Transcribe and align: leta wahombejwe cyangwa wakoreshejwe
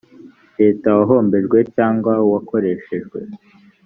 leta 0.59 0.87
wahombejwe 0.97 1.57
cyangwa 1.75 2.13
wakoreshejwe 2.31 3.19